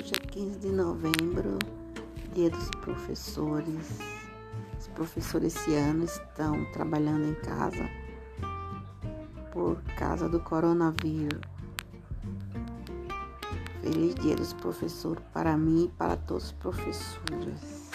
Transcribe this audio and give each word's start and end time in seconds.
Hoje 0.00 0.12
é 0.16 0.26
15 0.28 0.58
de 0.60 0.68
novembro, 0.68 1.58
dia 2.32 2.48
dos 2.48 2.70
professores. 2.80 3.98
Os 4.78 4.88
professores 4.88 5.54
esse 5.54 5.74
ano 5.74 6.04
estão 6.04 6.64
trabalhando 6.72 7.28
em 7.28 7.34
casa 7.34 7.86
por 9.52 9.76
causa 9.98 10.26
do 10.26 10.40
coronavírus. 10.40 11.42
Feliz 13.82 14.14
dia 14.14 14.36
dos 14.36 14.54
professores 14.54 15.22
para 15.34 15.54
mim 15.58 15.84
e 15.84 15.88
para 15.88 16.16
todos 16.16 16.46
os 16.46 16.52
professores. 16.52 17.89